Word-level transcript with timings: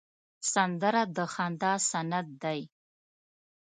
سندره 0.53 1.01
د 1.15 1.17
خندا 1.33 1.73
سند 1.89 2.27
دی 2.43 2.61